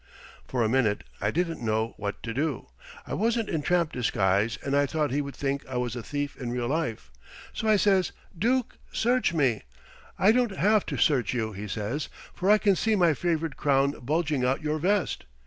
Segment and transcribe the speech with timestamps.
[0.47, 2.69] "For a minute I didn't know what to do.
[3.05, 6.35] I wasn't in tramp disguise and I thought he would think I was a thief
[6.37, 7.11] in real life,
[7.53, 9.61] so I says, 'Dook, search me!'
[10.17, 13.91] 'I don't have to search you,' he says, 'for I can see my favorite crown
[13.99, 15.25] bulging out your vest.'